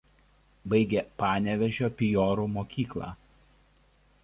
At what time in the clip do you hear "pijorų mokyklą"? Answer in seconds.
2.01-3.13